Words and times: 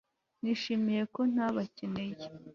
nishimiye 0.41 1.01
ko 1.13 1.19
ntabikeneye 1.31 2.25